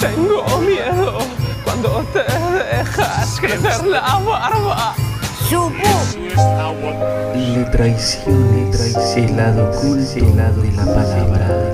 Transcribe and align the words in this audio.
Tengo 0.00 0.60
miedo 0.60 1.18
cuando 1.64 2.04
te 2.12 2.20
dejas 2.20 3.40
crecer 3.40 3.86
la 3.86 4.20
barba. 4.24 4.94
Le 7.34 7.64
traicione, 7.64 8.70
traicioné 8.70 9.24
el 9.24 9.36
lado 9.36 9.70
oculto, 9.70 10.16
el 10.16 10.36
lado 10.36 10.62
de 10.62 10.72
la 10.72 10.84
palabra, 10.84 11.14
de 11.14 11.20
la 11.20 11.26
palabra. 11.26 11.73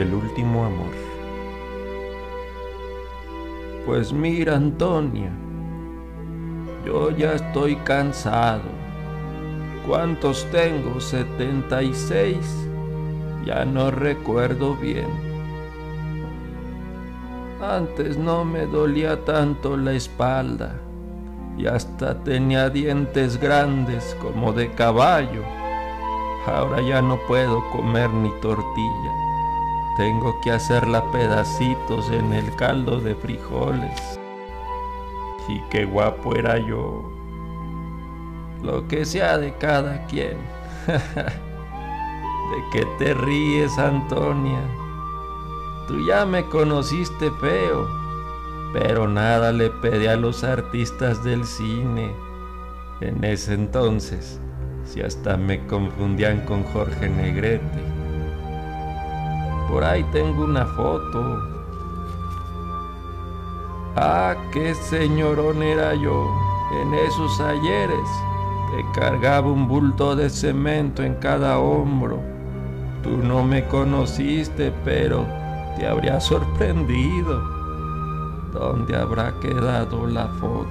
El 0.00 0.14
último 0.14 0.64
amor. 0.64 0.94
Pues 3.84 4.14
mira, 4.14 4.56
Antonia, 4.56 5.30
yo 6.86 7.10
ya 7.10 7.34
estoy 7.34 7.76
cansado. 7.76 8.62
¿Cuántos 9.86 10.46
tengo? 10.50 11.00
76. 11.00 12.36
Ya 13.44 13.66
no 13.66 13.90
recuerdo 13.90 14.74
bien. 14.74 15.10
Antes 17.60 18.16
no 18.16 18.46
me 18.46 18.64
dolía 18.64 19.22
tanto 19.26 19.76
la 19.76 19.92
espalda 19.92 20.76
y 21.58 21.66
hasta 21.66 22.24
tenía 22.24 22.70
dientes 22.70 23.38
grandes 23.38 24.16
como 24.22 24.54
de 24.54 24.70
caballo. 24.70 25.42
Ahora 26.46 26.80
ya 26.80 27.02
no 27.02 27.18
puedo 27.28 27.62
comer 27.70 28.08
ni 28.08 28.30
tortilla. 28.40 29.29
Tengo 30.00 30.40
que 30.40 30.50
hacerla 30.50 31.04
pedacitos 31.12 32.10
en 32.10 32.32
el 32.32 32.56
caldo 32.56 33.00
de 33.00 33.14
frijoles. 33.14 34.18
Y 35.46 35.60
qué 35.68 35.84
guapo 35.84 36.34
era 36.34 36.56
yo. 36.56 37.12
Lo 38.62 38.88
que 38.88 39.04
sea 39.04 39.36
de 39.36 39.52
cada 39.58 40.06
quien. 40.06 40.38
¿De 40.86 42.64
qué 42.72 42.86
te 42.98 43.12
ríes, 43.12 43.76
Antonia? 43.76 44.62
Tú 45.86 46.02
ya 46.06 46.24
me 46.24 46.46
conociste 46.46 47.30
feo, 47.32 47.86
pero 48.72 49.06
nada 49.06 49.52
le 49.52 49.68
pedí 49.68 50.06
a 50.06 50.16
los 50.16 50.44
artistas 50.44 51.22
del 51.22 51.44
cine. 51.44 52.10
En 53.02 53.22
ese 53.22 53.52
entonces, 53.52 54.40
si 54.82 55.02
hasta 55.02 55.36
me 55.36 55.66
confundían 55.66 56.40
con 56.46 56.64
Jorge 56.64 57.10
Negrete. 57.10 57.89
Por 59.70 59.84
ahí 59.84 60.02
tengo 60.12 60.44
una 60.44 60.66
foto. 60.66 61.38
Ah, 63.94 64.34
qué 64.52 64.74
señorón 64.74 65.62
era 65.62 65.94
yo 65.94 66.28
en 66.82 66.92
esos 66.94 67.40
ayeres. 67.40 68.08
Te 68.72 69.00
cargaba 69.00 69.46
un 69.46 69.68
bulto 69.68 70.16
de 70.16 70.28
cemento 70.28 71.04
en 71.04 71.14
cada 71.16 71.60
hombro. 71.60 72.18
Tú 73.04 73.16
no 73.18 73.44
me 73.44 73.64
conociste, 73.68 74.72
pero 74.84 75.24
te 75.76 75.86
habría 75.86 76.20
sorprendido. 76.20 77.40
¿Dónde 78.52 78.96
habrá 78.96 79.32
quedado 79.40 80.04
la 80.08 80.26
foto? 80.40 80.66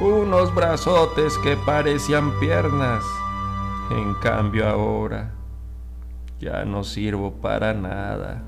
Unos 0.00 0.52
brazotes 0.52 1.38
que 1.38 1.56
parecían 1.58 2.32
piernas. 2.40 3.04
En 3.90 4.14
cambio 4.14 4.68
ahora 4.68 5.39
ya 6.40 6.64
no 6.64 6.82
sirvo 6.82 7.34
para 7.34 7.74
nada. 7.74 8.42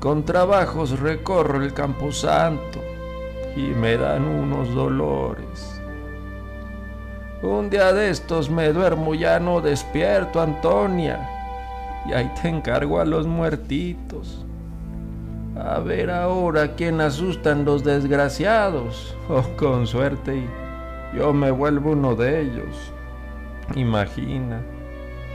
Con 0.00 0.24
trabajos 0.24 0.98
recorro 0.98 1.62
el 1.62 1.74
camposanto 1.74 2.80
y 3.54 3.60
me 3.60 3.96
dan 3.96 4.24
unos 4.24 4.74
dolores. 4.74 5.80
Un 7.42 7.70
día 7.70 7.92
de 7.92 8.10
estos 8.10 8.50
me 8.50 8.72
duermo 8.72 9.14
ya 9.14 9.38
no 9.38 9.60
despierto, 9.60 10.40
Antonia, 10.40 11.28
y 12.08 12.12
ahí 12.12 12.32
te 12.40 12.48
encargo 12.48 12.98
a 12.98 13.04
los 13.04 13.26
muertitos. 13.26 14.46
A 15.56 15.80
ver 15.80 16.10
ahora 16.10 16.74
quién 16.74 17.00
asustan 17.00 17.64
los 17.64 17.84
desgraciados. 17.84 19.14
Oh, 19.28 19.44
con 19.56 19.86
suerte 19.86 20.42
yo 21.14 21.32
me 21.34 21.50
vuelvo 21.50 21.92
uno 21.92 22.14
de 22.14 22.40
ellos. 22.40 22.92
Imagina. 23.74 24.62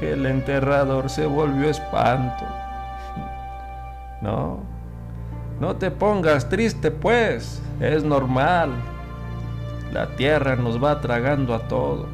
El 0.02 0.28
enterrador 0.28 1.10
se 1.10 1.26
volvió 1.26 1.70
espanto. 1.70 2.46
No, 4.22 4.60
no 5.60 5.76
te 5.76 5.90
pongas 5.90 6.50
triste 6.50 6.92
pues, 6.92 7.62
es 7.80 8.04
normal. 8.04 8.72
La 9.92 10.08
tierra 10.16 10.56
nos 10.56 10.84
va 10.84 11.02
tragando 11.02 11.56
a 11.56 11.68
todos. 11.68 12.10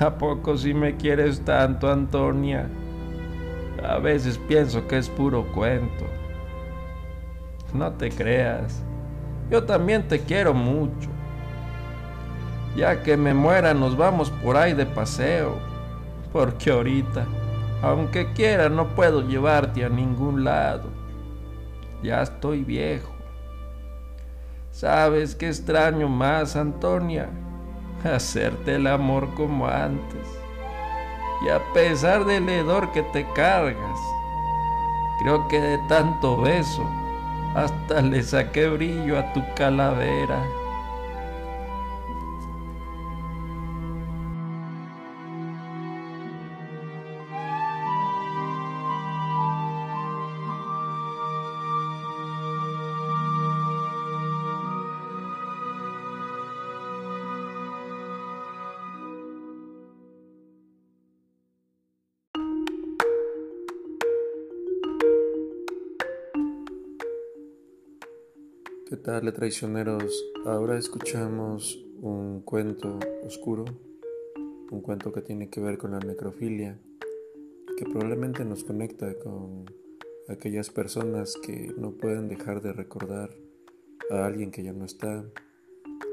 ¿A 0.00 0.16
poco 0.16 0.56
si 0.56 0.72
me 0.72 0.96
quieres 0.96 1.44
tanto, 1.44 1.90
Antonia? 1.90 2.68
A 3.86 3.98
veces 3.98 4.38
pienso 4.38 4.86
que 4.86 4.96
es 4.96 5.08
puro 5.08 5.44
cuento. 5.52 6.06
No 7.74 7.92
te 7.92 8.08
creas, 8.08 8.82
yo 9.50 9.64
también 9.64 10.08
te 10.08 10.20
quiero 10.20 10.54
mucho. 10.54 11.10
Ya 12.74 13.02
que 13.02 13.18
me 13.18 13.34
muera 13.34 13.74
nos 13.74 13.96
vamos 13.96 14.30
por 14.30 14.56
ahí 14.56 14.72
de 14.72 14.86
paseo 14.86 15.77
porque 16.32 16.70
ahorita, 16.70 17.26
aunque 17.82 18.32
quiera, 18.32 18.68
no 18.68 18.88
puedo 18.94 19.26
llevarte 19.26 19.84
a 19.84 19.88
ningún 19.88 20.44
lado. 20.44 20.90
Ya 22.02 22.22
estoy 22.22 22.64
viejo. 22.64 23.12
¿Sabes 24.70 25.34
qué 25.34 25.48
extraño 25.48 26.08
más, 26.08 26.54
Antonia? 26.54 27.28
Hacerte 28.04 28.76
el 28.76 28.86
amor 28.86 29.34
como 29.34 29.66
antes. 29.66 30.26
Y 31.44 31.48
a 31.50 31.60
pesar 31.72 32.24
del 32.24 32.48
hedor 32.48 32.92
que 32.92 33.02
te 33.02 33.26
cargas, 33.32 33.98
creo 35.20 35.46
que 35.48 35.60
de 35.60 35.78
tanto 35.88 36.40
beso, 36.40 36.84
hasta 37.54 38.02
le 38.02 38.22
saqué 38.22 38.68
brillo 38.68 39.18
a 39.18 39.32
tu 39.32 39.42
calavera. 39.54 40.44
¿Qué 68.88 68.96
tal, 68.96 69.30
traicioneros? 69.34 70.24
Ahora 70.46 70.78
escuchamos 70.78 71.78
un 72.00 72.40
cuento 72.40 72.98
oscuro, 73.22 73.66
un 74.70 74.80
cuento 74.80 75.12
que 75.12 75.20
tiene 75.20 75.50
que 75.50 75.60
ver 75.60 75.76
con 75.76 75.90
la 75.90 75.98
necrofilia, 75.98 76.80
que 77.76 77.84
probablemente 77.84 78.46
nos 78.46 78.64
conecta 78.64 79.12
con 79.18 79.66
aquellas 80.30 80.70
personas 80.70 81.34
que 81.36 81.70
no 81.76 81.98
pueden 81.98 82.30
dejar 82.30 82.62
de 82.62 82.72
recordar 82.72 83.28
a 84.10 84.24
alguien 84.24 84.50
que 84.50 84.62
ya 84.62 84.72
no 84.72 84.86
está, 84.86 85.22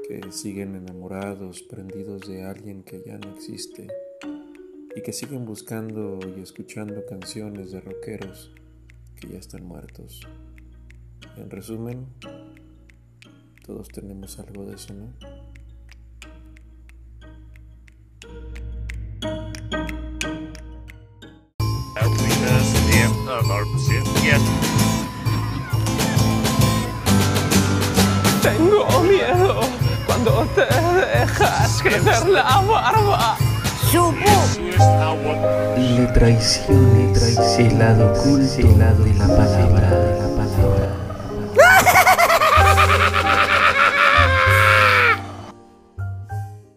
que 0.06 0.30
siguen 0.30 0.74
enamorados, 0.74 1.62
prendidos 1.62 2.28
de 2.28 2.42
alguien 2.42 2.82
que 2.82 3.02
ya 3.06 3.16
no 3.16 3.30
existe 3.30 3.86
y 4.94 5.00
que 5.00 5.14
siguen 5.14 5.46
buscando 5.46 6.18
y 6.36 6.42
escuchando 6.42 7.06
canciones 7.06 7.72
de 7.72 7.80
rockeros 7.80 8.52
que 9.18 9.28
ya 9.28 9.38
están 9.38 9.64
muertos. 9.64 10.20
En 11.38 11.50
resumen, 11.50 12.06
todos 13.66 13.88
tenemos 13.88 14.38
algo 14.38 14.64
de 14.64 14.76
eso, 14.76 14.94
¿no? 14.94 15.12
Tengo 28.40 29.02
miedo 29.02 29.60
cuando 30.06 30.46
te 30.54 30.60
dejas 30.60 31.82
crecer 31.82 32.28
la 32.28 32.60
barba. 32.60 33.36
Le 35.76 36.06
traicione, 36.08 37.12
el 37.58 37.78
lado 37.78 38.12
oculto, 38.12 38.58
el 38.58 38.78
lado 38.78 39.04
de 39.04 39.14
la 39.14 39.26
palabra, 39.26 39.90
de 39.90 40.20
la 40.20 40.36